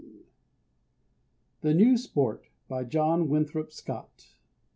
]THE 1.61 1.75
NEW 1.75 1.95
SPORT. 1.95 2.49
JOHN 2.87 3.27
WINTHROP 3.29 3.71
SCOTT. 3.71 4.33